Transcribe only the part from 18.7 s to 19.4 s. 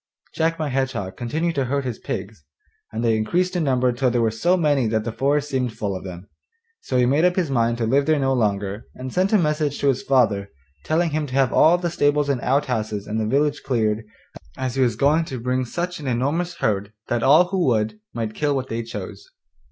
chose.